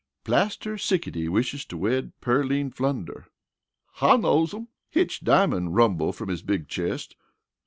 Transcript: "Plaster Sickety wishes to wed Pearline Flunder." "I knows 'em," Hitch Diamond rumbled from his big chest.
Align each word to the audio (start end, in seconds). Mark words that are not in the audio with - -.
"Plaster 0.23 0.79
Sickety 0.79 1.29
wishes 1.29 1.63
to 1.65 1.77
wed 1.77 2.11
Pearline 2.21 2.71
Flunder." 2.71 3.27
"I 4.01 4.17
knows 4.17 4.51
'em," 4.51 4.69
Hitch 4.89 5.19
Diamond 5.19 5.75
rumbled 5.75 6.15
from 6.15 6.29
his 6.29 6.41
big 6.41 6.67
chest. 6.67 7.15